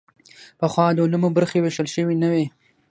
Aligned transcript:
پخوا 0.59 0.85
د 0.93 0.97
علومو 1.05 1.29
برخې 1.37 1.57
ویشل 1.61 1.87
شوې 1.95 2.15
نه 2.21 2.27
وې. 2.31 2.45